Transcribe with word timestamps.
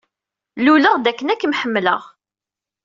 Luleɣ-d 0.65 1.05
akken 1.11 1.31
ad 1.33 1.37
k-ḥemmleɣ. 1.39 2.01